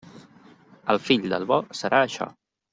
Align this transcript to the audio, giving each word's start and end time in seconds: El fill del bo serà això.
El 0.95 1.01
fill 1.09 1.29
del 1.35 1.47
bo 1.53 1.61
serà 1.83 2.03
això. 2.09 2.31